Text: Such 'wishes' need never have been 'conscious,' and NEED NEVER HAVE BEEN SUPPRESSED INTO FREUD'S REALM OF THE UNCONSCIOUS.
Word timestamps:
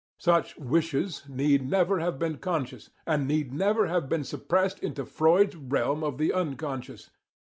Such 0.17 0.57
'wishes' 0.57 1.29
need 1.29 1.69
never 1.69 1.99
have 1.99 2.17
been 2.17 2.39
'conscious,' 2.39 2.89
and 3.05 3.27
NEED 3.27 3.53
NEVER 3.53 3.85
HAVE 3.85 4.09
BEEN 4.09 4.23
SUPPRESSED 4.23 4.79
INTO 4.79 5.05
FREUD'S 5.05 5.55
REALM 5.57 6.03
OF 6.03 6.17
THE 6.17 6.33
UNCONSCIOUS. 6.33 7.11